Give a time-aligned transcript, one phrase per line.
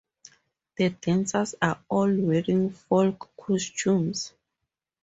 [0.77, 4.33] The dancers are all wearing Folk costumes.